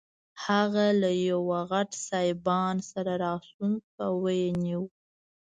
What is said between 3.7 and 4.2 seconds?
شو او